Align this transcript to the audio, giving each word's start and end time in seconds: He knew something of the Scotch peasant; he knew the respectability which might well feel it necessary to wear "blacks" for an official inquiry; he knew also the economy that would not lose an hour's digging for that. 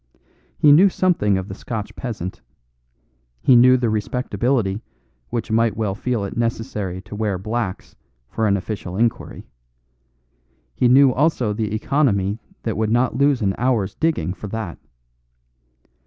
He 0.57 0.71
knew 0.71 0.89
something 0.89 1.37
of 1.37 1.47
the 1.47 1.53
Scotch 1.53 1.95
peasant; 1.95 2.41
he 3.39 3.55
knew 3.55 3.77
the 3.77 3.87
respectability 3.91 4.81
which 5.29 5.51
might 5.51 5.77
well 5.77 5.93
feel 5.93 6.25
it 6.25 6.35
necessary 6.35 7.03
to 7.03 7.15
wear 7.15 7.37
"blacks" 7.37 7.95
for 8.27 8.47
an 8.47 8.57
official 8.57 8.97
inquiry; 8.97 9.45
he 10.73 10.87
knew 10.87 11.13
also 11.13 11.53
the 11.53 11.71
economy 11.75 12.39
that 12.63 12.77
would 12.77 12.89
not 12.89 13.15
lose 13.15 13.43
an 13.43 13.53
hour's 13.59 13.93
digging 13.93 14.33
for 14.33 14.47
that. 14.47 14.79